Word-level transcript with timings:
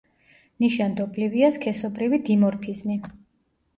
ნიშანდობლივია 0.63 1.51
სქესობრივი 1.57 2.21
დიმორფიზმი. 2.31 2.99